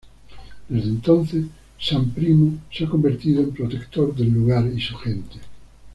Desde 0.67 0.89
entonces 0.93 1.45
san 1.79 2.09
Primo 2.09 2.57
se 2.73 2.85
ha 2.85 2.89
convertido 2.89 3.39
en 3.43 3.51
protector 3.51 4.15
del 4.15 4.31
lugar 4.31 4.65
y 4.75 4.81
su 4.81 4.95
gente. 4.97 5.37